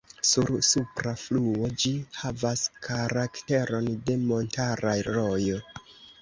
Sur 0.27 0.47
supra 0.67 1.11
fluo 1.23 1.69
ĝi 1.83 1.91
havas 2.21 2.63
karakteron 2.87 3.91
de 4.09 4.17
montara 4.25 4.97
rojo. 5.11 5.63